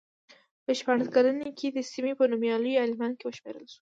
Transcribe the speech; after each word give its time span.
په 0.63 0.71
شپاړس 0.79 1.07
کلنۍ 1.15 1.49
کې 1.59 1.67
د 1.71 1.77
سیمې 1.91 2.13
په 2.19 2.25
نومیالیو 2.31 2.81
عالمانو 2.83 3.17
کې 3.17 3.25
وشمېرل 3.27 3.63
شو. 3.67 3.69